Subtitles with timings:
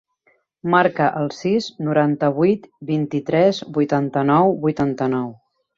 [0.75, 5.35] Marca el sis, noranta-vuit, vint-i-tres, vuitanta-nou, vuitanta-nou.